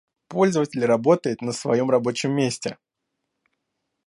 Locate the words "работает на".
0.83-1.51